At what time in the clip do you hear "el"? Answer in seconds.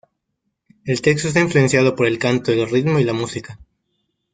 0.83-1.03, 2.07-2.17, 2.51-2.67